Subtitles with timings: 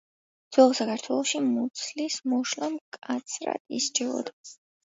[0.55, 4.39] ძველ საქართველოში მუცლის მოშლა მკაცრად ისჯებოდა.